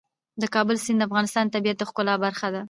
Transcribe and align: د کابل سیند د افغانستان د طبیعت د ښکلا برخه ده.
د 0.41 0.43
کابل 0.55 0.77
سیند 0.85 0.99
د 1.01 1.07
افغانستان 1.09 1.43
د 1.47 1.53
طبیعت 1.55 1.77
د 1.79 1.83
ښکلا 1.89 2.15
برخه 2.25 2.47
ده. 2.53 2.59